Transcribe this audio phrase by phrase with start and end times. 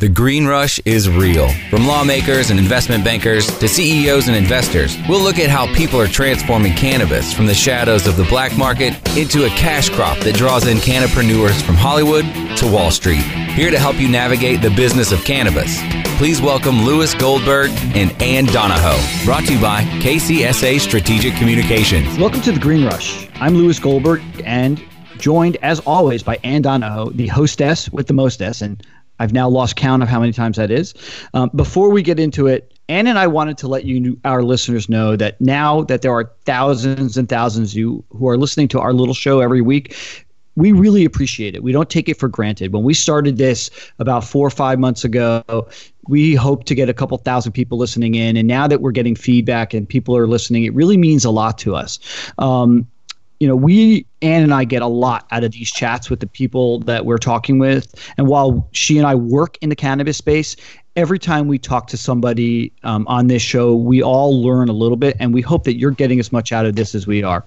[0.00, 1.50] The green rush is real.
[1.68, 6.06] From lawmakers and investment bankers to CEOs and investors, we'll look at how people are
[6.06, 10.66] transforming cannabis from the shadows of the black market into a cash crop that draws
[10.66, 12.24] in cannapreneurs from Hollywood
[12.56, 13.20] to Wall Street.
[13.52, 15.78] Here to help you navigate the business of cannabis.
[16.16, 19.26] Please welcome Lewis Goldberg and Anne Donahoe.
[19.26, 22.18] Brought to you by KCSA Strategic Communications.
[22.18, 23.28] Welcome to the Green Rush.
[23.34, 24.82] I'm Lewis Goldberg and
[25.18, 28.62] joined as always by Anne Donahoe, the hostess with the mostess.
[28.62, 28.82] And
[29.20, 30.94] I've now lost count of how many times that is.
[31.34, 34.88] Um, before we get into it, Anne and I wanted to let you, our listeners,
[34.88, 38.80] know that now that there are thousands and thousands of you who are listening to
[38.80, 39.94] our little show every week,
[40.56, 41.62] we really appreciate it.
[41.62, 42.72] We don't take it for granted.
[42.72, 43.70] When we started this
[44.00, 45.68] about four or five months ago,
[46.08, 48.36] we hope to get a couple thousand people listening in.
[48.36, 51.58] And now that we're getting feedback and people are listening, it really means a lot
[51.58, 52.00] to us.
[52.38, 52.88] Um,
[53.40, 56.26] you know, we Anne and I get a lot out of these chats with the
[56.26, 57.94] people that we're talking with.
[58.18, 60.56] And while she and I work in the cannabis space,
[61.00, 64.98] every time we talk to somebody um, on this show, we all learn a little
[64.98, 67.42] bit, and we hope that you're getting as much out of this as we are.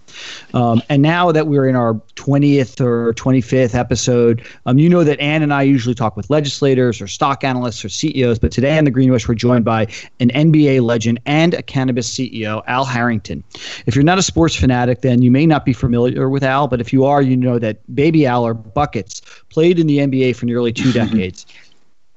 [0.56, 5.20] Um, and now that we're in our 20th or 25th episode, um, you know that
[5.20, 8.86] Anne and I usually talk with legislators or stock analysts or CEOs, but today on
[8.86, 9.84] the Green Rush, we're joined by
[10.20, 13.44] an NBA legend and a cannabis CEO, Al Harrington.
[13.86, 16.82] If you're not a sports fanatic, then you may not be familiar with Al, but
[16.82, 20.48] if you are, you know that Baby Al or Buckets played in the NBA for
[20.48, 21.46] nearly two decades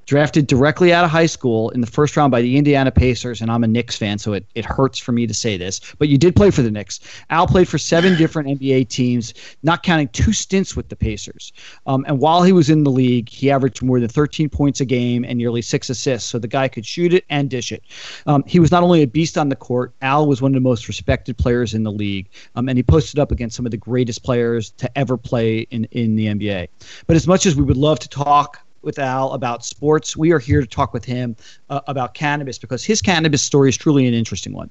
[0.07, 3.51] drafted directly out of high school in the first round by the Indiana Pacers, and
[3.51, 6.17] I'm a Knicks fan, so it, it hurts for me to say this, but you
[6.17, 7.01] did play for the Knicks.
[7.31, 11.53] Al played for seven different NBA teams, not counting two stints with the Pacers.
[11.87, 14.85] Um, and while he was in the league, he averaged more than 13 points a
[14.85, 17.83] game and nearly six assists, so the guy could shoot it and dish it.
[18.27, 20.61] Um, he was not only a beast on the court, Al was one of the
[20.61, 23.77] most respected players in the league, um, and he posted up against some of the
[23.77, 26.69] greatest players to ever play in, in the NBA.
[27.07, 30.17] But as much as we would love to talk with Al about sports.
[30.17, 31.37] We are here to talk with him
[31.69, 34.71] uh, about cannabis because his cannabis story is truly an interesting one.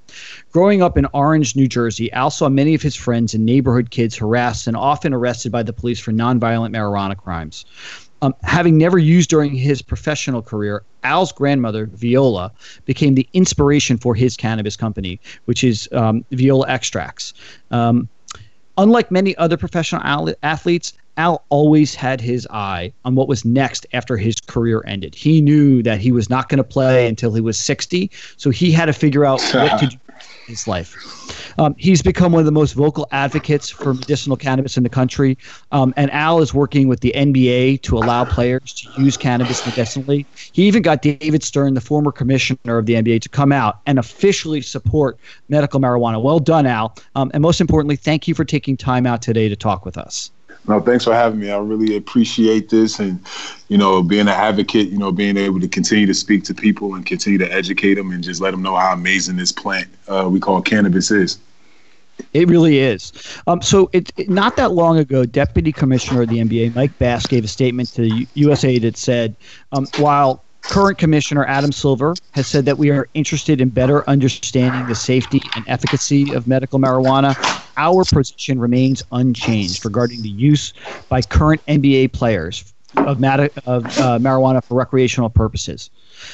[0.51, 4.15] Growing up in Orange, New Jersey, Al saw many of his friends and neighborhood kids
[4.15, 7.65] harassed and often arrested by the police for nonviolent marijuana crimes.
[8.21, 12.51] Um, having never used during his professional career, Al's grandmother, Viola,
[12.85, 17.33] became the inspiration for his cannabis company, which is um, Viola Extracts.
[17.69, 18.07] Um,
[18.77, 20.01] unlike many other professional
[20.41, 25.15] athletes, Al always had his eye on what was next after his career ended.
[25.15, 28.71] He knew that he was not going to play until he was 60, so he
[28.71, 30.93] had to figure out what to do in his life.
[31.57, 35.37] Um, he's become one of the most vocal advocates for medicinal cannabis in the country,
[35.71, 40.25] um, and Al is working with the NBA to allow players to use cannabis medicinally.
[40.51, 43.97] He even got David Stern, the former commissioner of the NBA, to come out and
[43.99, 45.17] officially support
[45.47, 46.21] medical marijuana.
[46.21, 46.95] Well done, Al.
[47.15, 50.31] Um, and most importantly, thank you for taking time out today to talk with us.
[50.67, 51.51] No, thanks for having me.
[51.51, 53.23] I really appreciate this and,
[53.67, 56.95] you know, being an advocate, you know, being able to continue to speak to people
[56.95, 60.27] and continue to educate them and just let them know how amazing this plant uh,
[60.29, 61.37] we call cannabis is.
[62.33, 63.11] It really is.
[63.45, 67.27] Um, so, it, it, not that long ago, Deputy Commissioner of the NBA, Mike Bass,
[67.27, 69.35] gave a statement to USA that said,
[69.73, 74.87] um, while current commissioner Adam Silver has said that we are interested in better understanding
[74.87, 77.35] the safety and efficacy of medical marijuana.
[77.77, 80.73] Our position remains unchanged regarding the use
[81.09, 85.89] by current NBA players of, of uh, marijuana for recreational purposes.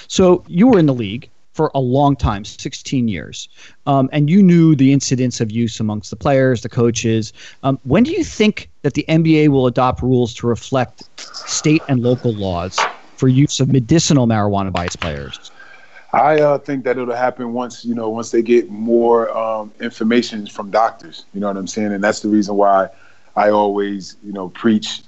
[0.07, 3.49] So you were in the league for a long time 16 years
[3.85, 8.03] um, and you knew the incidence of use amongst the players the coaches um, when
[8.03, 12.79] do you think that the nba will adopt rules to reflect state and local laws
[13.21, 15.51] for use of medicinal marijuana by its players?
[16.13, 20.45] I uh, think that it'll happen once you know once they get more um, information
[20.45, 21.25] from doctors.
[21.33, 22.89] You know what I'm saying, and that's the reason why
[23.35, 25.03] I always you know preach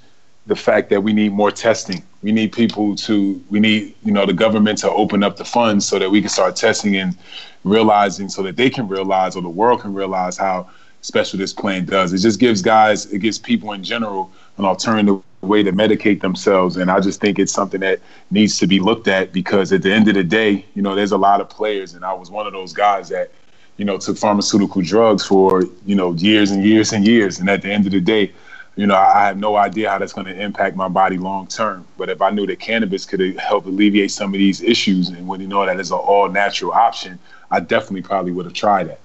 [0.46, 2.02] the fact that we need more testing.
[2.22, 5.86] We need people to we need you know the government to open up the funds
[5.86, 7.16] so that we can start testing and
[7.64, 10.70] realizing so that they can realize or the world can realize how
[11.02, 12.14] special this plant does.
[12.14, 16.76] It just gives guys, it gives people in general an alternative way to medicate themselves.
[16.76, 18.00] And I just think it's something that
[18.30, 21.12] needs to be looked at because at the end of the day, you know, there's
[21.12, 23.32] a lot of players, and I was one of those guys that,
[23.76, 27.40] you know, took pharmaceutical drugs for, you know, years and years and years.
[27.40, 28.32] And at the end of the day,
[28.76, 31.86] you know, I have no idea how that's going to impact my body long term.
[31.96, 35.40] But if I knew that cannabis could help alleviate some of these issues, and when
[35.40, 37.18] you know that it's an all natural option,
[37.50, 39.00] I definitely probably would have tried it.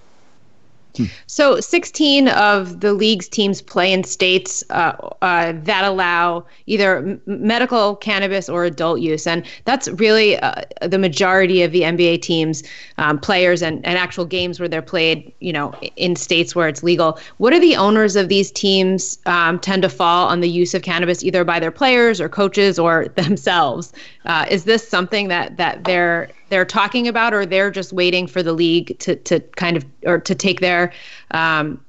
[1.27, 7.95] So, 16 of the league's teams play in states uh, uh, that allow either medical
[7.95, 9.27] cannabis or adult use.
[9.27, 12.63] And that's really uh, the majority of the NBA teams,
[12.97, 16.83] um, players, and, and actual games where they're played, you know, in states where it's
[16.83, 17.19] legal.
[17.37, 20.81] What do the owners of these teams um, tend to fall on the use of
[20.81, 23.93] cannabis, either by their players or coaches or themselves?
[24.25, 28.43] Uh, is this something that, that they're they're talking about, or they're just waiting for
[28.43, 30.91] the league to to kind of or to take their,
[31.31, 31.83] um,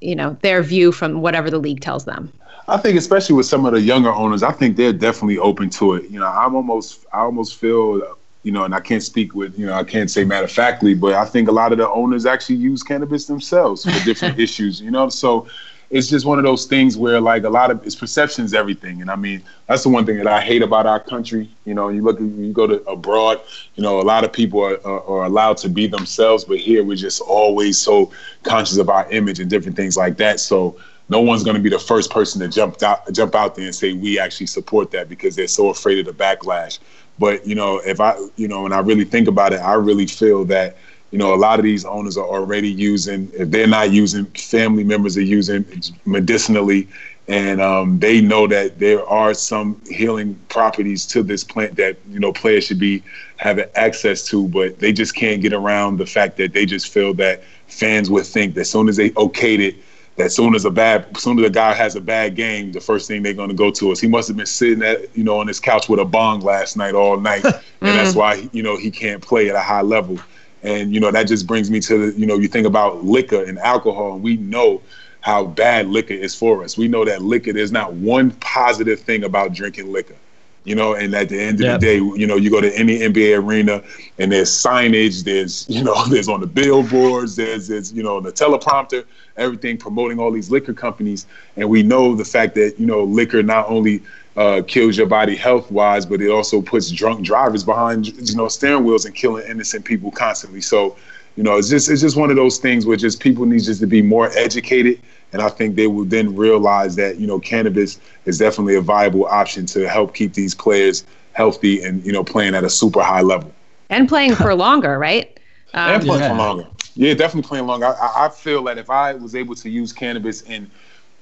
[0.00, 2.32] you know, their view from whatever the league tells them.
[2.68, 5.94] I think, especially with some of the younger owners, I think they're definitely open to
[5.94, 6.08] it.
[6.08, 9.66] You know, I'm almost, I almost feel, you know, and I can't speak with, you
[9.66, 12.26] know, I can't say matter of factly, but I think a lot of the owners
[12.26, 14.80] actually use cannabis themselves for different issues.
[14.80, 15.48] You know, so
[15.90, 19.00] it's just one of those things where like a lot of it's perception is everything.
[19.02, 21.50] And i mean that's the one thing that i hate about our country.
[21.64, 23.40] You know you look you go to abroad
[23.74, 26.84] you know a lot of people are, are, are, allowed to be themselves but here
[26.84, 28.12] we're just always so
[28.44, 30.40] conscious of our image and different things like that.
[30.40, 30.78] So
[31.08, 33.74] no one's going to be the first person to jump out jump out there and
[33.74, 36.78] say we actually support that because they're so afraid of the backlash.
[37.18, 40.06] But you know if i you know when i really think about it i really
[40.06, 40.76] feel that
[41.10, 44.84] you know, a lot of these owners are already using, if they're not using, family
[44.84, 45.64] members are using
[46.04, 46.88] medicinally.
[47.28, 52.18] And um, they know that there are some healing properties to this plant that, you
[52.18, 53.04] know, players should be
[53.36, 57.14] having access to, but they just can't get around the fact that they just feel
[57.14, 59.76] that fans would think that as soon as they okayed it,
[60.16, 62.80] that soon as a bad, as soon as a guy has a bad game, the
[62.80, 65.24] first thing they're going to go to is he must have been sitting at, you
[65.24, 68.16] know, on his couch with a bong last night all night, and that's mm.
[68.16, 70.18] why you know he can't play at a high level.
[70.62, 73.58] And, you know, that just brings me to, you know, you think about liquor and
[73.58, 74.82] alcohol, we know
[75.20, 76.76] how bad liquor is for us.
[76.76, 80.16] We know that liquor, there's not one positive thing about drinking liquor.
[80.64, 81.80] You know, and at the end of yep.
[81.80, 83.82] the day, you know, you go to any NBA arena
[84.18, 88.30] and there's signage, there's, you know, there's on the billboards, there's, there's, you know, the
[88.30, 89.06] teleprompter,
[89.38, 91.26] everything promoting all these liquor companies.
[91.56, 94.02] And we know the fact that, you know, liquor not only
[94.36, 98.48] uh, kills your body health wise, but it also puts drunk drivers behind you know
[98.48, 100.60] steering wheels and killing innocent people constantly.
[100.60, 100.96] So,
[101.36, 103.80] you know, it's just it's just one of those things where just people need just
[103.80, 105.00] to be more educated,
[105.32, 109.26] and I think they will then realize that you know cannabis is definitely a viable
[109.26, 113.22] option to help keep these players healthy and you know playing at a super high
[113.22, 113.52] level
[113.90, 115.38] and playing for longer, right?
[115.74, 116.28] Um, and playing yeah.
[116.30, 116.66] for longer.
[116.94, 117.86] Yeah, definitely playing longer.
[117.86, 120.70] I, I feel that if I was able to use cannabis in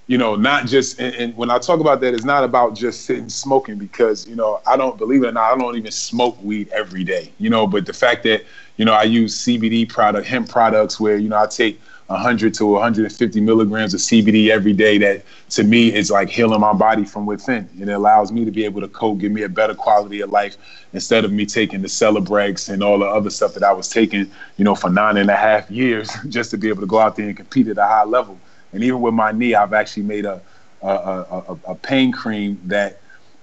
[0.08, 3.02] you know, not just, and, and, when I talk about that, it's not about just
[3.04, 6.42] sitting smoking because, you know, I don't believe it or not, I don't even smoke
[6.42, 8.44] weed every day, you know, but the fact that,
[8.78, 11.78] you know, I use CBD product, hemp products where, you know, I take
[12.08, 16.72] 100 to 150 milligrams of CBD every day that to me is like healing my
[16.72, 17.68] body from within.
[17.78, 20.30] And it allows me to be able to cope, give me a better quality of
[20.30, 20.56] life
[20.94, 24.30] instead of me taking the Celebrex and all the other stuff that I was taking,
[24.56, 27.14] you know, for nine and a half years just to be able to go out
[27.14, 28.38] there and compete at a high level.
[28.72, 30.40] And even with my knee, I've actually made a
[30.82, 33.00] a, a, a pain cream that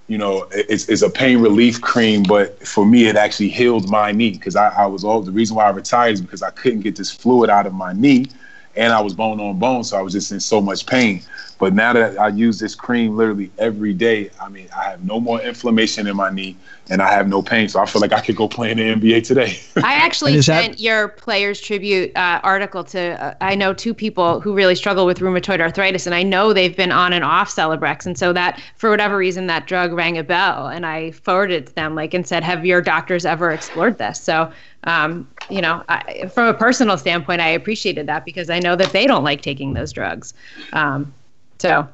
[0.08, 4.12] you know it's, it's a pain relief cream but for me it actually healed my
[4.12, 6.80] knee because I, I was all the reason why i retired is because i couldn't
[6.80, 8.26] get this fluid out of my knee
[8.76, 11.22] and I was bone on bone, so I was just in so much pain.
[11.58, 15.18] But now that I use this cream literally every day, I mean, I have no
[15.18, 16.56] more inflammation in my knee
[16.88, 17.68] and I have no pain.
[17.68, 19.58] So I feel like I could go play in the NBA today.
[19.76, 24.40] I actually sent that- your players tribute uh, article to, uh, I know two people
[24.40, 28.06] who really struggle with rheumatoid arthritis, and I know they've been on and off Celebrex.
[28.06, 30.68] And so that, for whatever reason, that drug rang a bell.
[30.68, 34.20] And I forwarded it to them, like, and said, Have your doctors ever explored this?
[34.20, 34.52] So
[34.86, 38.92] um, you know, I, from a personal standpoint, I appreciated that because I know that
[38.92, 40.32] they don't like taking those drugs.
[40.72, 41.12] Um,
[41.58, 41.88] so,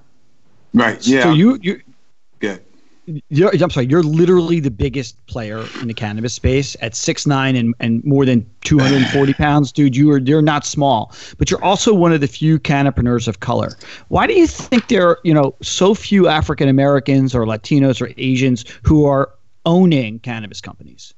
[0.75, 1.23] right, yeah.
[1.25, 1.81] So you you
[2.41, 2.59] yeah.
[3.31, 3.87] You're, I'm sorry.
[3.87, 8.25] You're literally the biggest player in the cannabis space at six nine and, and more
[8.25, 9.97] than 240 pounds, dude.
[9.97, 13.77] You are you're not small, but you're also one of the few cannabis of color.
[14.09, 18.13] Why do you think there are you know so few African Americans or Latinos or
[18.19, 19.31] Asians who are
[19.67, 21.13] owning cannabis companies?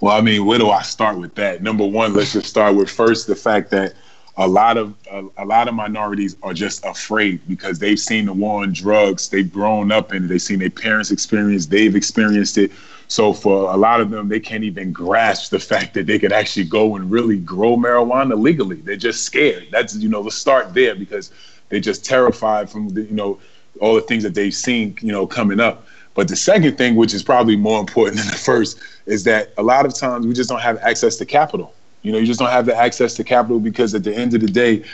[0.00, 1.62] Well, I mean, where do I start with that?
[1.62, 3.94] Number one, let's just start with first the fact that
[4.38, 8.32] a lot of a, a, lot of minorities are just afraid because they've seen the
[8.32, 12.58] war on drugs, they've grown up in it, they've seen their parents experience, they've experienced
[12.58, 12.70] it.
[13.08, 16.32] So for a lot of them, they can't even grasp the fact that they could
[16.32, 18.76] actually go and really grow marijuana legally.
[18.76, 19.68] They're just scared.
[19.70, 21.30] That's you know, let's start there because
[21.68, 23.38] they're just terrified from the, you know
[23.80, 25.86] all the things that they've seen you know coming up.
[26.14, 29.62] But the second thing, which is probably more important than the first, is that a
[29.62, 31.74] lot of times we just don't have access to capital.
[32.06, 34.40] You know, you just don't have the access to capital because at the end of
[34.40, 34.84] the day,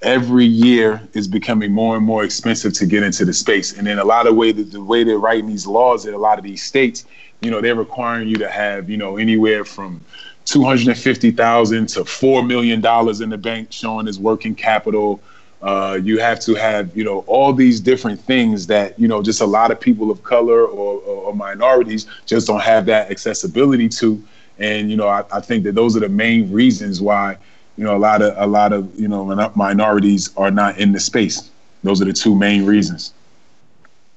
[0.00, 3.76] every year is becoming more and more expensive to get into the space.
[3.76, 6.18] And then a lot of way the, the way they're writing these laws in a
[6.18, 7.04] lot of these states,
[7.40, 10.00] you know, they're requiring you to have, you know, anywhere from
[10.44, 14.54] two hundred and fifty thousand to four million dollars in the bank, showing as working
[14.54, 15.20] capital.
[15.62, 19.40] Uh, you have to have, you know, all these different things that, you know, just
[19.40, 23.88] a lot of people of color or, or, or minorities just don't have that accessibility
[23.88, 24.22] to.
[24.62, 27.36] And, you know, I, I, think that those are the main reasons why,
[27.76, 31.00] you know, a lot of a lot of, you know, minorities are not in the
[31.00, 31.50] space.
[31.82, 33.12] Those are the two main reasons.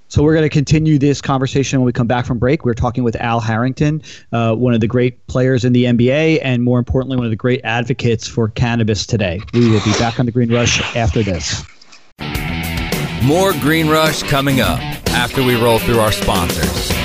[0.08, 2.64] So we're going to continue this conversation when we come back from break.
[2.64, 6.64] We're talking with Al Harrington, uh, one of the great players in the NBA, and
[6.64, 9.42] more importantly, one of the great advocates for cannabis today.
[9.54, 11.66] We will be back on the Green Rush after this.
[13.24, 17.05] More Green Rush coming up after we roll through our sponsors.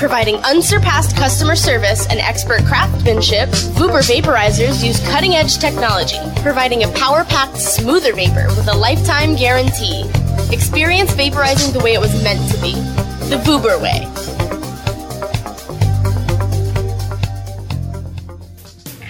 [0.00, 6.88] Providing unsurpassed customer service and expert craftsmanship, Vuber vaporizers use cutting edge technology, providing a
[6.92, 10.08] power packed, smoother vapor with a lifetime guarantee.
[10.50, 12.72] Experience vaporizing the way it was meant to be
[13.28, 14.08] the Vuber way.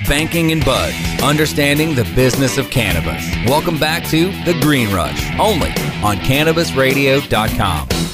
[0.09, 3.25] Banking and Buds, understanding the business of cannabis.
[3.49, 5.71] Welcome back to The Green Rush, only
[6.03, 8.10] on CannabisRadio.com.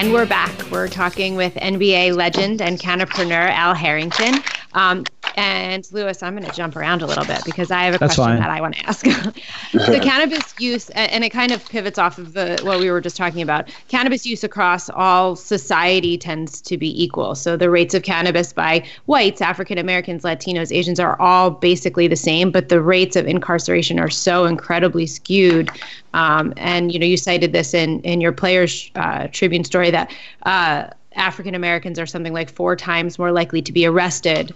[0.00, 0.70] And we're back.
[0.70, 4.42] We're talking with NBA legend and cannapreneur Al Harrington.
[4.72, 5.04] Um,
[5.36, 8.14] and Lewis, I'm going to jump around a little bit because I have a That's
[8.14, 8.40] question fine.
[8.40, 9.04] that I want to ask.
[9.72, 13.16] the cannabis use, and it kind of pivots off of the what we were just
[13.16, 13.70] talking about.
[13.88, 17.34] Cannabis use across all society tends to be equal.
[17.34, 22.16] So the rates of cannabis by whites, African Americans, Latinos, Asians are all basically the
[22.16, 25.70] same, but the rates of incarceration are so incredibly skewed.
[26.14, 30.12] Um, and you know, you cited this in in your Players uh, Tribune story that.
[30.44, 34.54] Uh, African Americans are something like four times more likely to be arrested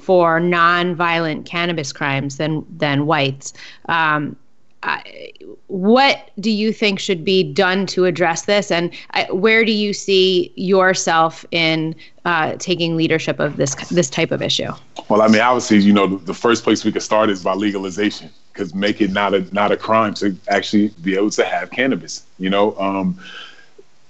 [0.00, 3.52] for non-violent cannabis crimes than than whites.
[3.88, 4.36] Um,
[4.82, 5.32] I,
[5.66, 9.92] what do you think should be done to address this, and I, where do you
[9.92, 11.94] see yourself in
[12.24, 14.70] uh, taking leadership of this this type of issue?
[15.08, 17.54] Well, I mean, obviously, you know, the, the first place we could start is by
[17.54, 21.70] legalization, because make it not a not a crime to actually be able to have
[21.70, 22.24] cannabis.
[22.38, 23.18] You know, um,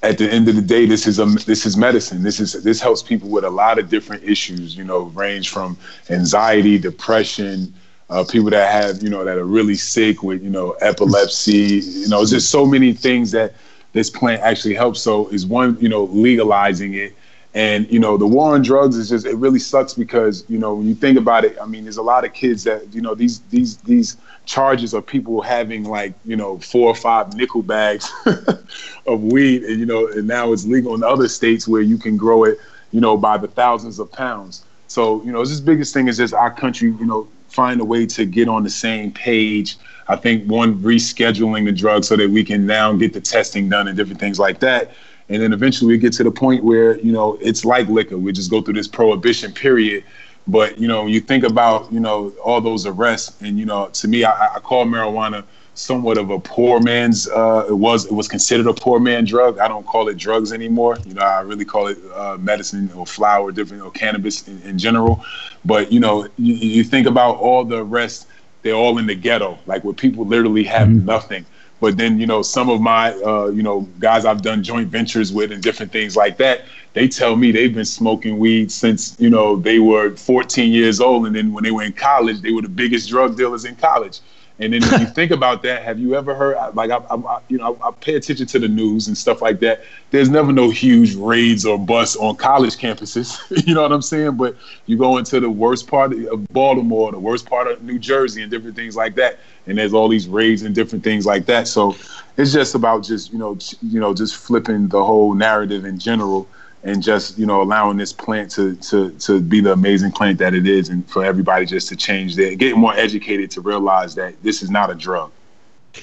[0.06, 2.22] at the end of the day, this is a this is medicine.
[2.22, 4.76] This is this helps people with a lot of different issues.
[4.76, 5.76] You know, range from
[6.10, 7.74] anxiety, depression,
[8.08, 11.80] uh, people that have you know that are really sick with you know epilepsy.
[11.82, 13.54] You know, just so many things that
[13.92, 15.00] this plant actually helps.
[15.00, 17.14] So is one you know legalizing it.
[17.56, 20.74] And you know the war on drugs is just it really sucks because you know
[20.74, 23.14] when you think about it, I mean there's a lot of kids that you know
[23.14, 28.12] these these these charges of people having like you know four or five nickel bags
[29.06, 32.18] of weed and you know and now it's legal in other states where you can
[32.18, 32.58] grow it
[32.92, 34.66] you know by the thousands of pounds.
[34.86, 38.04] So you know this biggest thing is just our country you know find a way
[38.04, 39.78] to get on the same page.
[40.08, 43.88] I think one rescheduling the drug so that we can now get the testing done
[43.88, 44.92] and different things like that
[45.28, 48.32] and then eventually we get to the point where you know it's like liquor we
[48.32, 50.04] just go through this prohibition period
[50.48, 54.08] but you know, you think about you know all those arrests, and you know, to
[54.08, 57.28] me, I, I call marijuana somewhat of a poor man's.
[57.28, 59.58] Uh, it was it was considered a poor man drug.
[59.58, 60.98] I don't call it drugs anymore.
[61.04, 64.78] You know, I really call it uh, medicine or flower, different or cannabis in, in
[64.78, 65.24] general.
[65.64, 68.26] But you know, you, you, think about all the arrests;
[68.62, 71.06] they're all in the ghetto, like where people literally have mm-hmm.
[71.06, 71.44] nothing.
[71.80, 75.32] But then, you know, some of my, uh, you know, guys I've done joint ventures
[75.32, 76.64] with and different things like that,
[76.94, 81.26] they tell me they've been smoking weed since, you know, they were 14 years old.
[81.26, 84.20] And then when they were in college, they were the biggest drug dealers in college.
[84.58, 87.58] And then if you think about that, have you ever heard like I, I you
[87.58, 89.84] know I, I, pay attention to the news and stuff like that.
[90.10, 93.38] There's never no huge raids or busts on college campuses.
[93.66, 94.36] you know what I'm saying?
[94.36, 98.40] But you go into the worst part of Baltimore, the worst part of New Jersey,
[98.40, 101.68] and different things like that, and there's all these raids and different things like that.
[101.68, 101.94] So
[102.38, 106.48] it's just about just you know you know just flipping the whole narrative in general
[106.82, 110.54] and just you know allowing this plant to to to be the amazing plant that
[110.54, 114.40] it is, and for everybody just to change their get more educated to realize that
[114.42, 115.30] this is not a drug.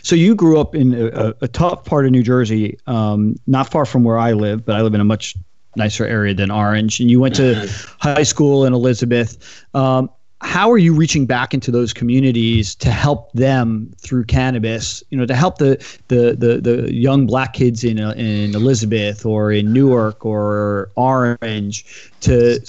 [0.01, 3.85] So you grew up in a, a tough part of New Jersey, um, not far
[3.85, 5.35] from where I live, but I live in a much
[5.75, 6.99] nicer area than Orange.
[6.99, 9.65] And you went to high school in Elizabeth.
[9.73, 10.09] Um,
[10.43, 15.01] how are you reaching back into those communities to help them through cannabis?
[15.09, 15.77] You know to help the
[16.09, 22.13] the the, the young black kids in uh, in elizabeth or in newark or orange
[22.21, 22.59] to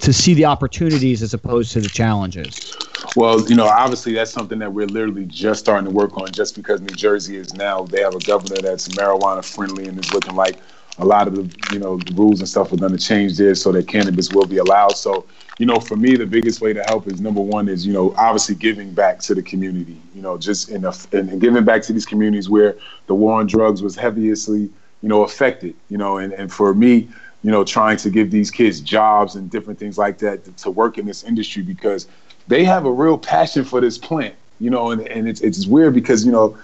[0.00, 2.66] to see the opportunities as opposed to the challenges?
[3.14, 6.56] Well you know obviously that's something that we're literally just starting to work on just
[6.56, 10.34] because new jersey is now they have a governor that's marijuana friendly and is looking
[10.34, 10.58] like
[10.98, 13.54] a lot of the you know the rules and stuff are going to change there
[13.54, 14.96] so that cannabis will be allowed.
[14.96, 15.26] So
[15.58, 18.12] you know, for me, the biggest way to help is number one is, you know,
[18.16, 21.92] obviously giving back to the community, you know, just in a, and giving back to
[21.92, 24.62] these communities where the war on drugs was heaviously,
[25.02, 27.08] you know, affected, you know, and, and for me,
[27.42, 30.70] you know, trying to give these kids jobs and different things like that to, to
[30.70, 32.08] work in this industry because
[32.48, 35.94] they have a real passion for this plant, you know, and, and it's, it's weird
[35.94, 36.58] because, you know,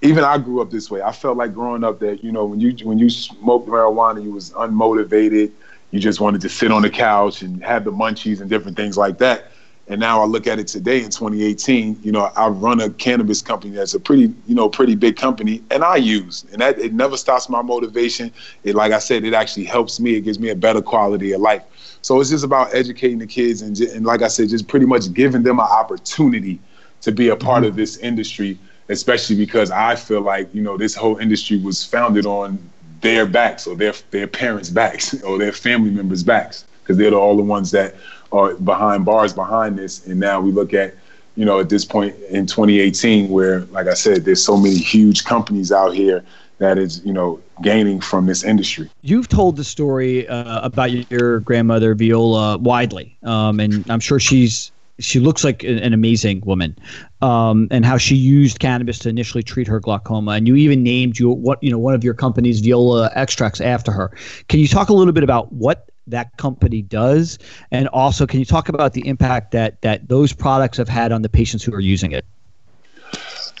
[0.00, 1.02] even I grew up this way.
[1.02, 4.32] I felt like growing up that, you know, when you, when you smoked marijuana, you
[4.32, 5.50] was unmotivated,
[5.90, 8.96] you just wanted to sit on the couch and have the munchies and different things
[8.96, 9.50] like that.
[9.88, 12.00] And now I look at it today in 2018.
[12.02, 15.62] You know, I run a cannabis company that's a pretty, you know, pretty big company,
[15.70, 18.30] and I use, and that it never stops my motivation.
[18.64, 20.14] It, like I said, it actually helps me.
[20.14, 21.62] It gives me a better quality of life.
[22.02, 25.10] So it's just about educating the kids, and, and like I said, just pretty much
[25.14, 26.60] giving them an opportunity
[27.00, 27.70] to be a part mm-hmm.
[27.70, 28.58] of this industry,
[28.88, 32.58] especially because I feel like you know this whole industry was founded on
[33.00, 37.36] their backs or their their parents' backs or their family members' backs because they're all
[37.36, 37.94] the ones that
[38.32, 40.06] are behind bars behind this.
[40.06, 40.94] And now we look at,
[41.36, 45.24] you know, at this point in 2018, where, like I said, there's so many huge
[45.24, 46.24] companies out here
[46.58, 48.90] that is, you know, gaining from this industry.
[49.02, 54.72] You've told the story uh, about your grandmother Viola widely, um, and I'm sure she's
[55.00, 56.76] she looks like an amazing woman,
[57.22, 60.32] um, and how she used cannabis to initially treat her glaucoma.
[60.32, 63.92] And you even named you what you know one of your company's Viola extracts after
[63.92, 64.10] her.
[64.48, 67.38] Can you talk a little bit about what that company does,
[67.70, 71.22] and also can you talk about the impact that that those products have had on
[71.22, 72.24] the patients who are using it?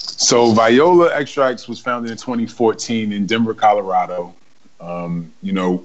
[0.00, 4.34] So Viola Extracts was founded in 2014 in Denver, Colorado.
[4.80, 5.84] Um, you know,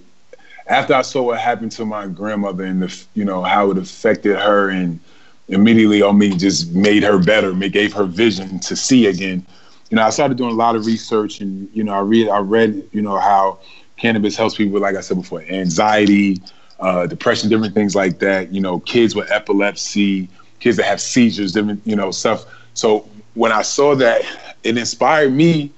[0.67, 4.35] after I saw what happened to my grandmother and the, you know how it affected
[4.37, 4.99] her and
[5.47, 9.45] immediately on me just made her better, gave her vision to see again.
[9.89, 12.39] You know, I started doing a lot of research, and you know, I read, I
[12.39, 13.59] read, you know, how
[13.97, 16.41] cannabis helps people, like I said before, anxiety,
[16.79, 18.51] uh, depression, different things like that.
[18.51, 20.29] You know, kids with epilepsy,
[20.59, 22.45] kids that have seizures, different, you know, stuff.
[22.73, 24.23] So when I saw that,
[24.63, 25.71] it inspired me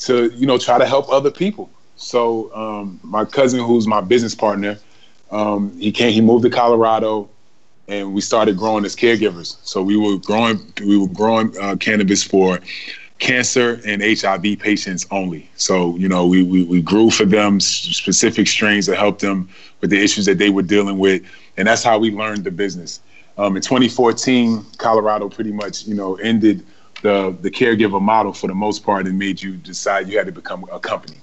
[0.00, 1.70] to, you know, try to help other people.
[1.96, 4.78] So um, my cousin, who's my business partner,
[5.30, 7.30] um, he came, he moved to Colorado
[7.88, 9.56] and we started growing as caregivers.
[9.62, 12.58] So we were growing we were growing uh, cannabis for
[13.18, 15.48] cancer and HIV patients only.
[15.56, 19.48] So you know we, we we grew for them specific strains to help them
[19.80, 21.22] with the issues that they were dealing with,
[21.56, 23.00] and that's how we learned the business.
[23.38, 26.64] Um, in 2014, Colorado pretty much you know ended
[27.02, 30.32] the the caregiver model for the most part and made you decide you had to
[30.32, 31.16] become a company.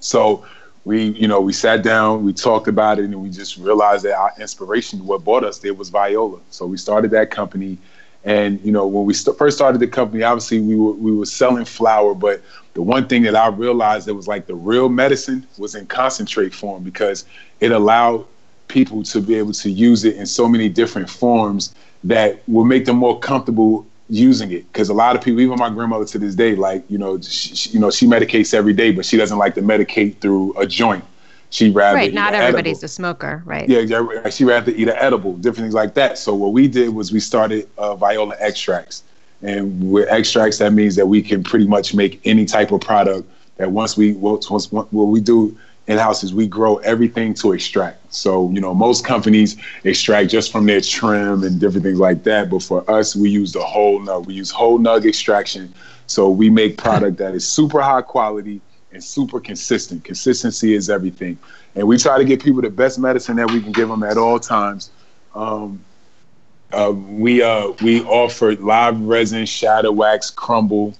[0.00, 0.44] So
[0.84, 4.14] we, you know, we sat down, we talked about it, and we just realized that
[4.14, 6.40] our inspiration, what brought us there, was Viola.
[6.50, 7.78] So we started that company,
[8.24, 11.26] and you know, when we st- first started the company, obviously we were we were
[11.26, 12.42] selling flower, but
[12.74, 16.54] the one thing that I realized that was like the real medicine was in concentrate
[16.54, 17.24] form because
[17.60, 18.26] it allowed
[18.68, 22.84] people to be able to use it in so many different forms that will make
[22.84, 26.34] them more comfortable using it because a lot of people, even my grandmother to this
[26.34, 29.38] day, like you know, she, she, you know, she medicates every day, but she doesn't
[29.38, 31.04] like to medicate through a joint.
[31.50, 32.12] She rather right.
[32.12, 32.84] Not everybody's edible.
[32.84, 33.68] a smoker, right?
[33.68, 36.18] Yeah, she rather eat an edible, different things like that.
[36.18, 39.02] So what we did was we started uh, Viola extracts,
[39.42, 43.28] and with extracts that means that we can pretty much make any type of product.
[43.56, 45.56] That once we once, once what we do
[45.90, 48.14] in house is we grow everything to extract.
[48.14, 52.48] So, you know, most companies extract just from their trim and different things like that.
[52.48, 54.26] But for us, we use the whole nug.
[54.26, 55.74] We use whole nug extraction.
[56.06, 58.60] So we make product that is super high quality
[58.92, 60.04] and super consistent.
[60.04, 61.36] Consistency is everything.
[61.74, 64.16] And we try to give people the best medicine that we can give them at
[64.16, 64.90] all times.
[65.34, 65.84] Um,
[66.72, 70.94] uh, we uh, we offer live resin, shatter wax, crumble.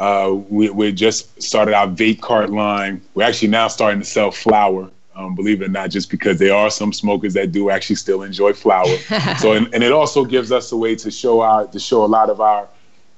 [0.00, 3.02] Uh, we, we just started our vape cart line.
[3.14, 4.90] We're actually now starting to sell flower.
[5.14, 8.22] Um, believe it or not, just because there are some smokers that do actually still
[8.22, 8.96] enjoy flower.
[9.38, 12.06] so, and, and, it also gives us a way to show our to show a
[12.06, 12.66] lot of our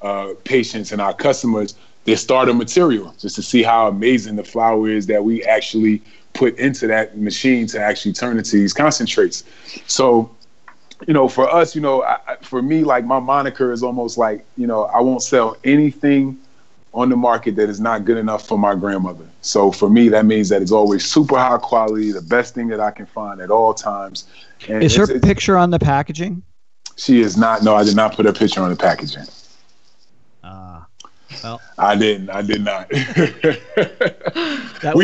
[0.00, 4.90] uh, patients and our customers their starter material, just to see how amazing the flower
[4.90, 9.44] is that we actually put into that machine to actually turn into these concentrates.
[9.86, 10.34] So
[11.06, 14.44] you know, for us, you know, I, for me, like my moniker is almost like,
[14.56, 16.38] you know, I won't sell anything
[16.94, 19.24] on the market that is not good enough for my grandmother.
[19.40, 22.80] So for me, that means that it's always super high quality, the best thing that
[22.80, 24.28] I can find at all times.
[24.68, 26.42] And is her picture on the packaging?
[26.96, 27.62] She is not.
[27.62, 29.24] No, I did not put her picture on the packaging.
[30.44, 31.08] Ah, uh,
[31.42, 32.28] well, I didn't.
[32.28, 32.92] I did not.
[32.92, 33.00] we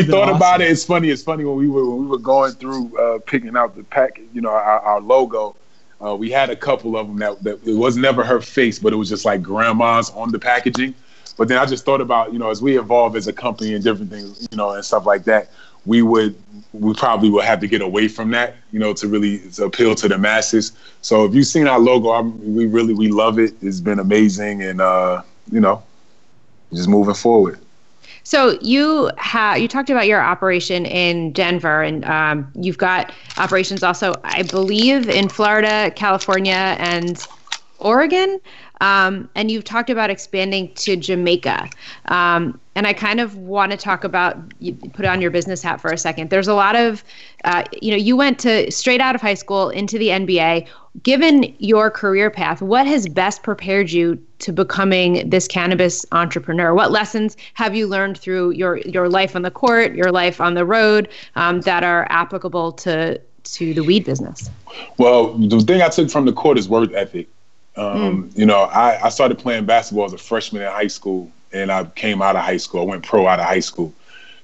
[0.03, 0.35] thought awesome.
[0.35, 0.69] about it.
[0.69, 1.09] It's funny.
[1.09, 4.21] It's funny when we were when we were going through uh, picking out the pack.
[4.33, 5.55] You know, our, our logo
[6.03, 8.93] uh, we had a couple of them that, that it was never her face, but
[8.93, 10.95] it was just like grandma's on the packaging.
[11.39, 13.81] But then I just thought about, you know, as we evolve as a company and
[13.81, 15.49] different things, you know, and stuff like that,
[15.85, 16.35] we would
[16.73, 19.95] we probably would have to get away from that, you know, to really to appeal
[19.95, 20.73] to the masses.
[21.01, 23.53] So if you've seen our logo, I'm, we really we love it.
[23.61, 25.81] It's been amazing, and uh, you know,
[26.73, 27.57] just moving forward.
[28.23, 33.81] So you have you talked about your operation in Denver, and um, you've got operations
[33.81, 37.25] also, I believe, in Florida, California, and
[37.79, 38.39] Oregon.
[38.81, 41.69] Um, and you've talked about expanding to Jamaica.
[42.05, 44.37] Um, and I kind of want to talk about
[44.93, 46.29] put on your business hat for a second.
[46.29, 47.03] There's a lot of,
[47.43, 50.67] uh, you know, you went to straight out of high school into the NBA.
[51.03, 56.73] Given your career path, what has best prepared you to becoming this cannabis entrepreneur?
[56.73, 60.53] What lessons have you learned through your your life on the court, your life on
[60.53, 64.49] the road, um, that are applicable to to the weed business?
[64.97, 67.27] Well, the thing I took from the court is work ethic.
[67.79, 68.37] Um, mm.
[68.37, 71.85] You know, I, I started playing basketball as a freshman in high school, and I
[71.85, 72.81] came out of high school.
[72.81, 73.93] I went pro out of high school,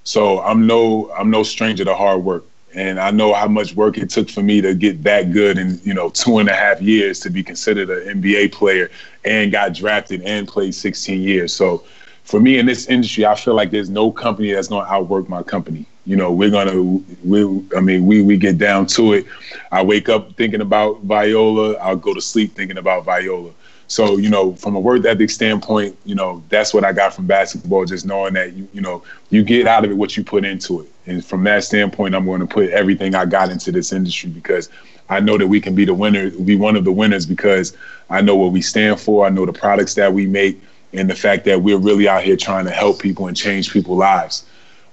[0.03, 3.97] so I'm no I'm no stranger to hard work, and I know how much work
[3.97, 6.81] it took for me to get that good in you know two and a half
[6.81, 8.89] years to be considered an NBA player
[9.25, 11.53] and got drafted and played 16 years.
[11.53, 11.83] So
[12.23, 15.27] for me in this industry, I feel like there's no company that's going to outwork
[15.27, 15.85] my company.
[16.05, 16.81] You know, we're gonna,
[17.23, 19.25] we, I mean, we we get down to it.
[19.71, 21.73] I wake up thinking about Viola.
[21.77, 23.51] I'll go to sleep thinking about Viola.
[23.87, 27.27] So, you know, from a work ethic standpoint, you know, that's what I got from
[27.27, 30.43] basketball, just knowing that, you, you know, you get out of it what you put
[30.43, 30.91] into it.
[31.05, 34.69] And from that standpoint, I'm going to put everything I got into this industry because
[35.07, 37.77] I know that we can be the winner, be one of the winners because
[38.09, 39.25] I know what we stand for.
[39.25, 40.59] I know the products that we make
[40.93, 43.99] and the fact that we're really out here trying to help people and change people's
[43.99, 44.45] lives.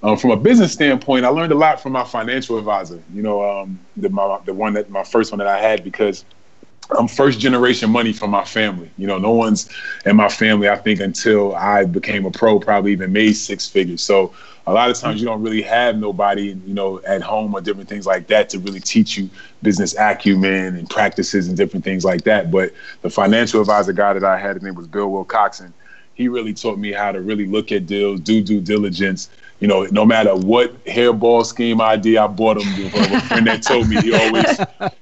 [0.03, 3.01] Um, from a business standpoint, I learned a lot from my financial advisor.
[3.13, 6.25] You know, um, the my, the one that my first one that I had because
[6.91, 8.91] I'm first generation money from my family.
[8.97, 9.69] You know, no one's
[10.05, 10.67] in my family.
[10.67, 14.03] I think until I became a pro, probably even made six figures.
[14.03, 14.33] So
[14.67, 17.87] a lot of times you don't really have nobody, you know, at home or different
[17.87, 19.29] things like that to really teach you
[19.61, 22.51] business acumen and practices and different things like that.
[22.51, 25.71] But the financial advisor guy that I had, his name was Bill Wilcoxon.
[26.15, 29.83] He really taught me how to really look at deals, do due diligence, you know,
[29.91, 34.13] no matter what hairball scheme idea I bought him, a friend that told me he
[34.13, 34.59] always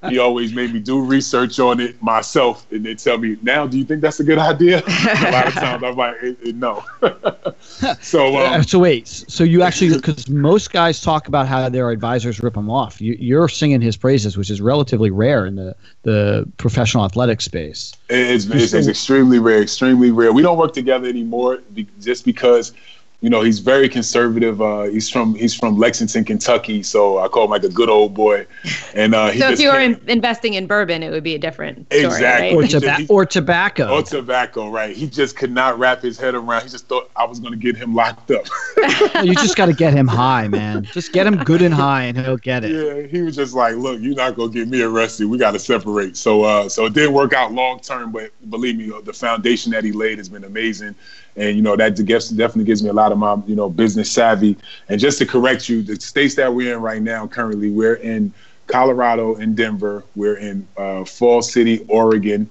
[0.09, 3.77] he always made me do research on it myself, and they tell me now, do
[3.77, 4.83] you think that's a good idea?
[4.87, 6.83] a lot of times I'm like, it, it, no.
[8.01, 12.43] so um, so wait, so you actually because most guys talk about how their advisors
[12.43, 13.01] rip them off.
[13.01, 17.93] You, you're singing his praises, which is relatively rare in the the professional athletic space.
[18.09, 20.33] It's, it's, it's extremely rare, extremely rare.
[20.33, 21.63] We don't work together anymore
[21.99, 22.73] just because
[23.21, 24.63] you know, he's very conservative.
[24.63, 28.15] Uh, he's from he's from Lexington, Kentucky, so I call him like a good old
[28.15, 28.47] boy.
[28.95, 31.85] And uh, so, if you were in, investing in bourbon, it would be a different
[31.93, 32.73] story, exactly right?
[32.73, 34.95] or, toba- or tobacco or tobacco, right?
[34.95, 36.63] He just could not wrap his head around.
[36.63, 38.47] He just thought I was going to get him locked up.
[39.23, 40.83] you just got to get him high, man.
[40.85, 42.71] Just get him good and high, and he'll get it.
[42.71, 45.27] Yeah, he was just like, "Look, you're not going to get me arrested.
[45.27, 48.77] We got to separate." So, uh, so it didn't work out long term, but believe
[48.77, 50.95] me, the foundation that he laid has been amazing
[51.35, 54.57] and you know that definitely gives me a lot of my you know business savvy.
[54.89, 58.33] And just to correct you, the states that we're in right now, currently, we're in
[58.67, 60.03] Colorado and Denver.
[60.15, 62.49] We're in uh, Fall City, Oregon.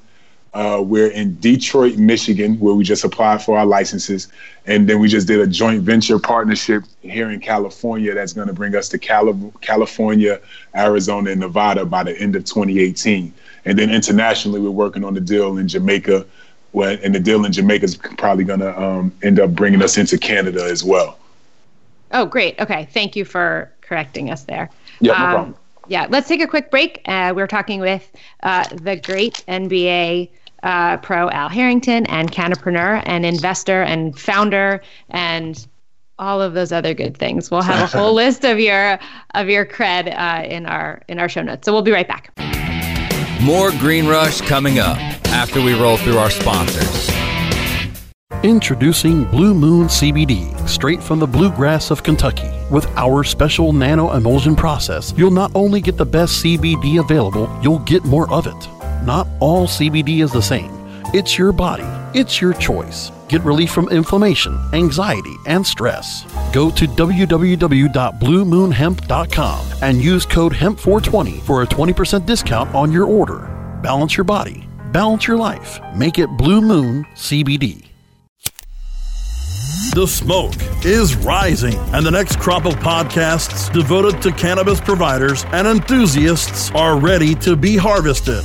[0.53, 4.29] Uh, we're in Detroit, Michigan, where we just applied for our licenses.
[4.67, 8.53] And then we just did a joint venture partnership here in California that's going to
[8.53, 10.41] bring us to Cali- California,
[10.75, 13.33] Arizona, and Nevada by the end of 2018.
[13.65, 16.27] And then internationally, we're working on the deal in Jamaica.
[16.73, 19.99] Well, and the deal in Jamaica is probably going to um, end up bringing us
[19.99, 21.19] into Canada as well.
[22.13, 22.59] Oh, great.
[22.61, 22.89] Okay.
[22.93, 24.71] Thank you for correcting us there.
[25.01, 25.57] Yeah, no um, problem.
[25.89, 27.03] Yeah, let's take a quick break.
[27.07, 28.11] Uh, we're talking with
[28.45, 30.31] uh, the great NBA
[30.63, 35.67] uh, pro Al Harrington and cannapreneur and investor and founder and
[36.19, 37.51] all of those other good things.
[37.51, 38.99] We'll have a whole list of your
[39.35, 41.65] of your cred uh, in our in our show notes.
[41.65, 42.60] So we'll be right back.
[43.43, 44.99] More Green Rush coming up
[45.29, 47.11] after we roll through our sponsors.
[48.43, 52.51] Introducing Blue Moon CBD, straight from the bluegrass of Kentucky.
[52.71, 57.79] With our special nano emulsion process, you'll not only get the best CBD available, you'll
[57.81, 58.69] get more of it.
[59.05, 60.80] Not all CBD is the same.
[61.13, 61.83] It's your body,
[62.17, 63.11] it's your choice.
[63.29, 66.25] Get relief from inflammation, anxiety, and stress.
[66.53, 73.51] Go to www.bluemoonhemp.com and use code HEMP420 for a 20% discount on your order.
[73.83, 75.81] Balance your body, balance your life.
[75.97, 77.87] Make it Blue Moon CBD.
[79.93, 85.67] The smoke is rising, and the next crop of podcasts devoted to cannabis providers and
[85.67, 88.45] enthusiasts are ready to be harvested.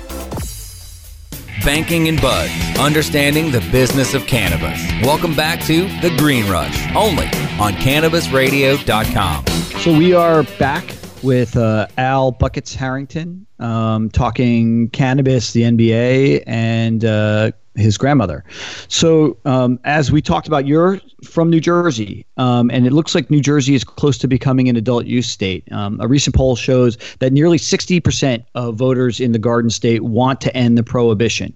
[1.63, 4.81] Banking and Buds, understanding the business of cannabis.
[5.05, 7.25] Welcome back to The Green Rush, only
[7.59, 9.45] on CannabisRadio.com.
[9.79, 10.83] So we are back
[11.21, 18.43] with uh, Al Buckets Harrington um, talking cannabis, the NBA, and uh, his grandmother.
[18.87, 23.29] So, um, as we talked about, you're from New Jersey, um, and it looks like
[23.29, 25.71] New Jersey is close to becoming an adult use state.
[25.71, 30.41] Um, a recent poll shows that nearly 60% of voters in the Garden State want
[30.41, 31.53] to end the prohibition.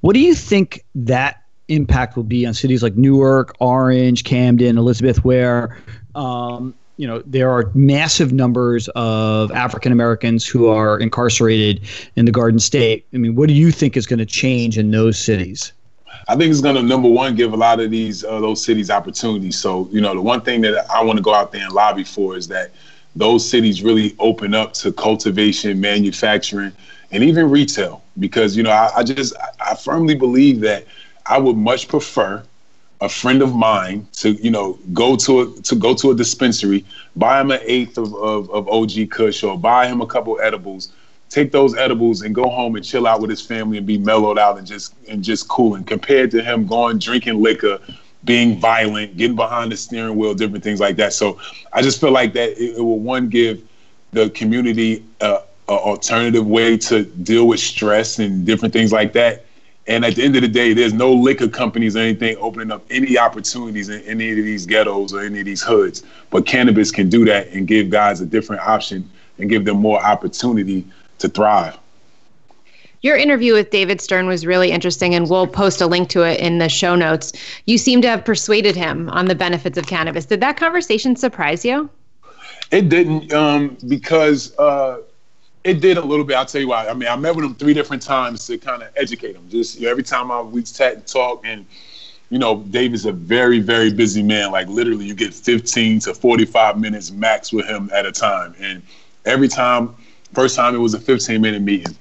[0.00, 5.24] What do you think that impact will be on cities like Newark, Orange, Camden, Elizabeth,
[5.24, 5.76] where
[6.14, 11.82] um, you know there are massive numbers of African Americans who are incarcerated
[12.16, 13.06] in the Garden State.
[13.12, 15.72] I mean, what do you think is going to change in those cities?
[16.28, 18.90] I think it's going to number one give a lot of these uh, those cities
[18.90, 19.58] opportunities.
[19.58, 22.04] So you know, the one thing that I want to go out there and lobby
[22.04, 22.70] for is that
[23.14, 26.72] those cities really open up to cultivation, manufacturing,
[27.10, 28.02] and even retail.
[28.18, 30.86] Because you know, I, I just I firmly believe that
[31.26, 32.42] I would much prefer
[33.00, 36.84] a friend of mine to you know go to a to go to a dispensary,
[37.14, 40.92] buy him an eighth of, of, of OG Kush or buy him a couple edibles,
[41.28, 44.38] take those edibles and go home and chill out with his family and be mellowed
[44.38, 45.84] out and just and just cooling.
[45.84, 47.78] Compared to him going drinking liquor,
[48.24, 51.12] being violent, getting behind the steering wheel, different things like that.
[51.12, 51.38] So
[51.72, 53.62] I just feel like that it, it will one give
[54.12, 59.45] the community a, a alternative way to deal with stress and different things like that
[59.88, 62.84] and at the end of the day, there's no liquor companies or anything opening up
[62.90, 66.02] any opportunities in any of these ghettos or any of these hoods.
[66.30, 70.02] But cannabis can do that and give guys a different option and give them more
[70.04, 70.84] opportunity
[71.18, 71.78] to thrive.
[73.02, 76.40] Your interview with David Stern was really interesting, and we'll post a link to it
[76.40, 77.32] in the show notes.
[77.66, 80.24] You seem to have persuaded him on the benefits of cannabis.
[80.24, 81.88] Did that conversation surprise you?
[82.72, 84.98] It didn't, um, because uh,
[85.66, 86.36] it did a little bit.
[86.36, 86.86] I'll tell you why.
[86.86, 89.48] I mean, I met with him three different times to kind of educate him.
[89.50, 91.66] Just you know, every time I we chat and talk, and
[92.30, 94.52] you know, Dave is a very very busy man.
[94.52, 98.54] Like literally, you get 15 to 45 minutes max with him at a time.
[98.60, 98.80] And
[99.24, 99.96] every time,
[100.34, 101.96] first time it was a 15 minute meeting.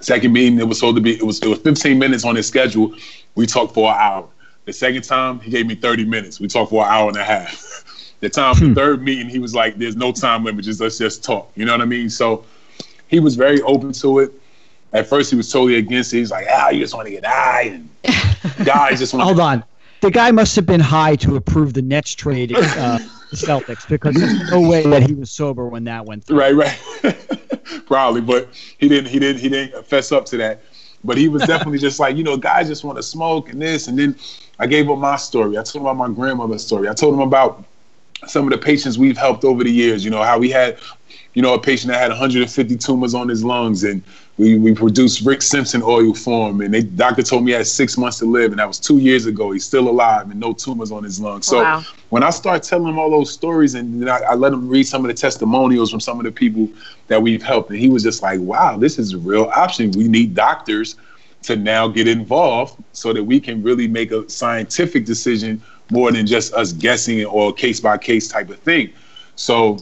[0.00, 2.48] Second meeting, it was supposed to be it was it was 15 minutes on his
[2.48, 2.96] schedule.
[3.36, 4.28] We talked for an hour.
[4.64, 6.40] The second time, he gave me 30 minutes.
[6.40, 8.16] We talked for an hour and a half.
[8.20, 8.68] the time hmm.
[8.70, 10.64] the third meeting, he was like, "There's no time limit.
[10.64, 12.10] Just let's just talk." You know what I mean?
[12.10, 12.44] So
[13.08, 14.32] he was very open to it.
[14.92, 16.18] at first he was totally against it.
[16.18, 17.88] He's like, ah, you just want to get high, and
[18.64, 19.22] guys just want.
[19.22, 19.26] To.
[19.26, 19.64] Hold on,
[20.00, 22.54] the guy must have been high to approve the Nets trade.
[22.54, 22.98] Uh,
[23.30, 26.38] the Celtics because there's no way that he was sober when that went through.
[26.40, 27.16] Right, right.
[27.86, 29.10] Probably, but he didn't.
[29.10, 29.40] He didn't.
[29.40, 30.62] He didn't fess up to that.
[31.04, 33.86] But he was definitely just like, you know, guys just want to smoke and this.
[33.86, 34.16] And then
[34.58, 35.56] I gave him my story.
[35.56, 36.88] I told him about my grandmother's story.
[36.88, 37.64] I told him about
[38.26, 40.04] some of the patients we've helped over the years.
[40.04, 40.78] You know how we had,
[41.38, 44.02] you know, a patient that had 150 tumors on his lungs, and
[44.38, 47.64] we, we produced Rick Simpson oil for him, and the doctor told me he had
[47.64, 49.52] six months to live, and that was two years ago.
[49.52, 51.46] He's still alive and no tumors on his lungs.
[51.46, 51.84] So Wow.
[52.08, 55.04] when I start telling him all those stories, and I, I let him read some
[55.04, 56.68] of the testimonials from some of the people
[57.06, 59.92] that we've helped, and he was just like, "Wow, this is a real option.
[59.92, 60.96] We need doctors
[61.42, 66.26] to now get involved so that we can really make a scientific decision more than
[66.26, 68.90] just us guessing or case by case type of thing."
[69.36, 69.78] So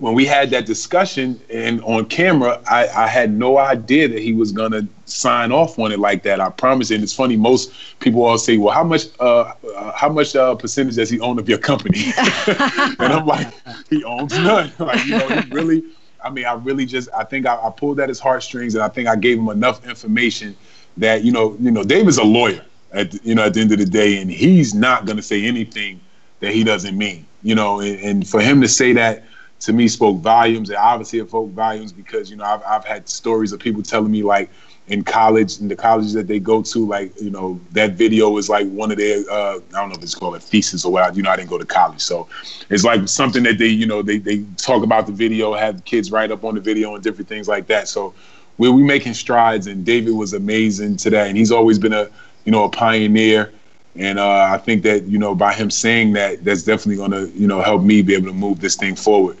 [0.00, 4.32] when we had that discussion and on camera, I, I had no idea that he
[4.32, 6.40] was gonna sign off on it like that.
[6.40, 6.90] I promise.
[6.90, 10.54] And it's funny, most people all say, "Well, how much, uh, uh, how much uh,
[10.54, 12.04] percentage does he own of your company?"
[12.46, 13.52] and I'm like,
[13.88, 14.72] he owns none.
[14.78, 15.82] like, you know, he really.
[16.24, 18.88] I mean, I really just, I think I, I pulled at his heartstrings, and I
[18.88, 20.56] think I gave him enough information
[20.96, 22.64] that you know, you know, Dave is a lawyer.
[22.92, 26.00] At you know, at the end of the day, and he's not gonna say anything
[26.40, 27.26] that he doesn't mean.
[27.42, 29.24] You know, and, and for him to say that
[29.60, 30.70] to me spoke volumes.
[30.70, 34.10] And obviously it spoke volumes because, you know, I've, I've had stories of people telling
[34.10, 34.50] me like
[34.88, 38.48] in college, in the colleges that they go to, like, you know, that video is
[38.48, 41.16] like one of their, uh, I don't know if it's called a thesis or what,
[41.16, 42.00] you know, I didn't go to college.
[42.00, 42.28] So
[42.70, 46.12] it's like something that they, you know, they, they talk about the video, have kids
[46.12, 47.88] write up on the video and different things like that.
[47.88, 48.14] So
[48.58, 51.28] we we making strides and David was amazing today.
[51.28, 52.08] And he's always been a,
[52.44, 53.52] you know, a pioneer.
[53.96, 57.28] And uh, I think that, you know, by him saying that, that's definitely going to,
[57.36, 59.38] you know, help me be able to move this thing forward.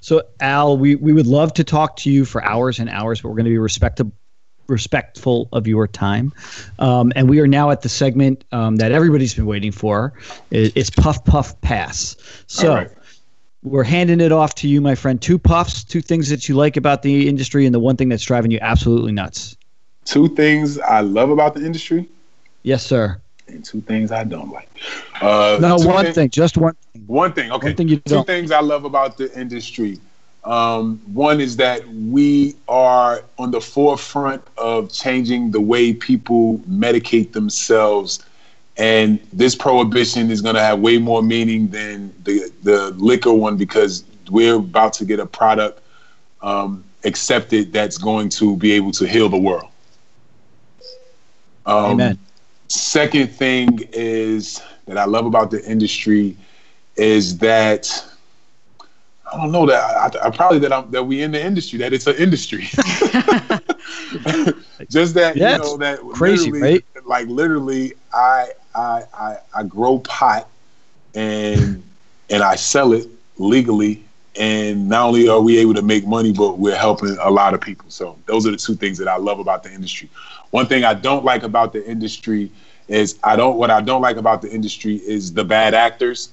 [0.00, 3.28] So, Al, we, we would love to talk to you for hours and hours, but
[3.28, 4.12] we're going to be respectable.
[4.66, 6.30] Respectful of your time,
[6.78, 10.12] um, and we are now at the segment um, that everybody's been waiting for.
[10.50, 12.14] It's puff puff pass.
[12.48, 12.90] So right.
[13.62, 15.22] we're handing it off to you, my friend.
[15.22, 18.22] Two puffs, two things that you like about the industry, and the one thing that's
[18.22, 19.56] driving you absolutely nuts.
[20.04, 22.06] Two things I love about the industry
[22.62, 23.20] Yes, sir.
[23.48, 24.68] And two things I don't like.
[25.20, 26.74] Uh, No, one thi- thing, just one.
[26.92, 27.04] Thing.
[27.06, 27.68] One thing, okay.
[27.68, 28.26] One thing you Two don't.
[28.26, 29.98] things I love about the industry.
[30.44, 37.32] Um, one is that we are on the forefront of changing the way people medicate
[37.32, 38.24] themselves.
[38.76, 43.56] And this prohibition is going to have way more meaning than the, the liquor one
[43.56, 45.80] because we're about to get a product
[46.42, 49.68] um, accepted that's going to be able to heal the world.
[51.66, 52.18] Um, Amen.
[52.68, 56.36] Second thing is that I love about the industry
[56.96, 57.88] is that
[59.32, 61.92] I don't know that I, I probably that I'm that we in the industry that
[61.92, 62.66] it's an industry.
[64.90, 69.98] Just that Yeah, you know that crazy, literally, Like literally, I I I I grow
[70.00, 70.48] pot
[71.14, 71.82] and
[72.30, 74.07] and I sell it legally.
[74.38, 77.60] And not only are we able to make money, but we're helping a lot of
[77.60, 77.90] people.
[77.90, 80.08] So those are the two things that I love about the industry.
[80.50, 82.50] One thing I don't like about the industry
[82.86, 86.30] is I don't what I don't like about the industry is the bad actors,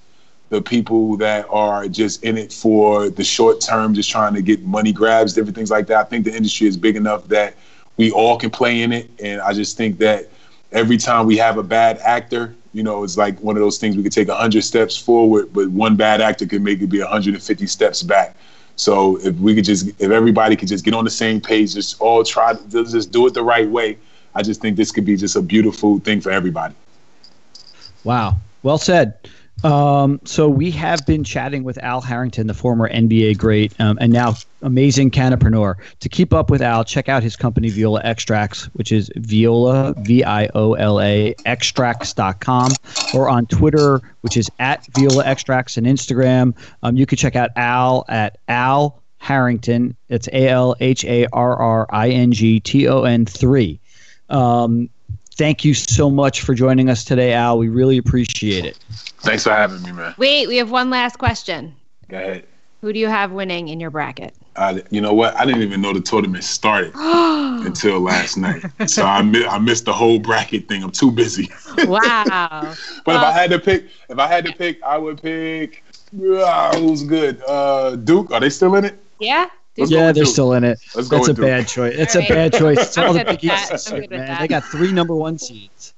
[0.49, 4.61] the people that are just in it for the short term, just trying to get
[4.63, 5.97] money grabs, different things like that.
[5.97, 7.55] I think the industry is big enough that
[7.97, 10.29] we all can play in it, and I just think that
[10.71, 13.95] every time we have a bad actor, you know, it's like one of those things
[13.95, 17.67] we could take 100 steps forward, but one bad actor could make it be 150
[17.67, 18.35] steps back.
[18.75, 22.01] So if we could just, if everybody could just get on the same page, just
[22.01, 23.97] all try to just do it the right way,
[24.35, 26.75] I just think this could be just a beautiful thing for everybody.
[28.03, 28.35] Wow.
[28.61, 29.13] Well said.
[29.63, 34.11] Um, so we have been chatting with Al Harrington, the former NBA great um, and
[34.11, 35.75] now amazing cannapreneur.
[36.01, 40.23] To keep up with Al, check out his company Viola Extracts, which is Viola V
[40.23, 42.71] I O L A Extracts.com,
[43.13, 46.53] or on Twitter, which is at Viola Extracts, and Instagram.
[46.83, 49.95] Um, you can check out Al at Al Harrington.
[50.09, 53.79] It's A L H A R R I N G T O N three.
[54.29, 54.89] Um,
[55.37, 57.57] thank you so much for joining us today, Al.
[57.57, 58.77] We really appreciate it.
[59.19, 60.13] Thanks for having me, man.
[60.17, 61.75] Wait, we have one last question.
[62.09, 62.45] Go ahead.
[62.81, 64.35] Who do you have winning in your bracket?
[64.57, 65.35] I, you know what?
[65.35, 68.63] I didn't even know the tournament started until last night.
[68.85, 70.83] So I, mi- I missed the whole bracket thing.
[70.83, 71.49] I'm too busy.
[71.85, 72.75] wow.
[73.05, 75.83] But if I had to pick, if I had to pick, I would pick.
[76.15, 77.41] Uh, who's good?
[77.47, 78.31] Uh, Duke.
[78.31, 79.03] Are they still in it?
[79.19, 79.49] Yeah.
[79.77, 80.27] Let's yeah, they're Duke.
[80.27, 80.79] still in it.
[80.93, 81.47] Let's That's a with Duke.
[81.47, 81.95] bad choice.
[81.97, 82.83] It's All a bad choice.
[82.83, 83.43] It's I'm all the good Big.
[83.43, 84.27] East this I'm year, good with man.
[84.27, 84.39] that.
[84.39, 85.93] They got three number one seeds.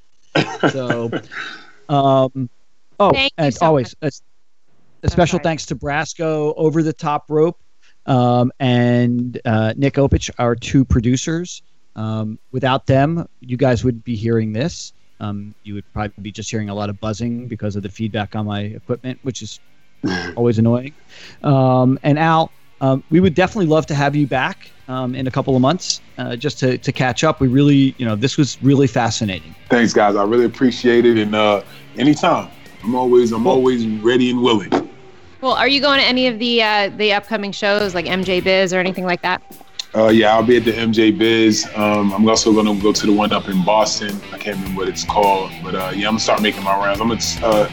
[0.66, 1.14] So,
[1.90, 2.50] um,
[3.00, 4.12] oh, Thank and so always a,
[5.04, 5.44] a special sorry.
[5.44, 7.58] thanks to Brasco over the top rope.
[8.06, 11.62] um, and uh, Nick Opich, our two producers.
[11.96, 14.94] Um, without them, you guys would be hearing this.
[15.20, 18.36] Um, you would probably be just hearing a lot of buzzing because of the feedback
[18.36, 19.60] on my equipment, which is
[20.36, 20.94] always annoying.
[21.44, 25.32] Um, and Al, um, we would definitely love to have you back um, in a
[25.32, 27.40] couple of months uh, just to, to catch up.
[27.40, 29.56] We really, you know, this was really fascinating.
[29.70, 30.16] Thanks, guys.
[30.16, 31.18] I really appreciate it.
[31.18, 31.64] And uh,
[31.98, 32.50] anytime,
[32.84, 34.72] I'm always I'm always ready and willing.
[35.42, 38.74] Well, are you going to any of the uh, the upcoming shows like MJ Biz
[38.74, 39.42] or anything like that?
[39.96, 41.68] Uh, yeah, I'll be at the MJ Biz.
[41.76, 44.20] Um, I'm also going to go to the one up in Boston.
[44.32, 47.00] I can't remember what it's called, but uh, yeah, I'm gonna start making my rounds.
[47.00, 47.70] I'm gonna uh,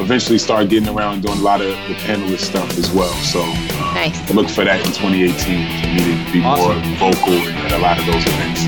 [0.00, 3.12] eventually start getting around and doing a lot of the panelist stuff as well.
[3.22, 3.40] So
[3.94, 4.18] nice.
[4.30, 6.80] look for that in 2018 for me to be awesome.
[6.98, 8.66] more vocal at a lot of those events.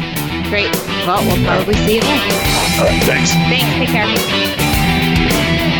[0.48, 0.74] Great.
[1.06, 2.22] Well, we'll probably see you there.
[2.78, 3.02] All right.
[3.04, 3.30] Thanks.
[3.48, 3.70] Thanks.
[3.78, 5.79] Take care.